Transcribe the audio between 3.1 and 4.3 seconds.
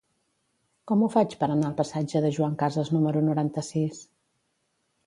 noranta-sis?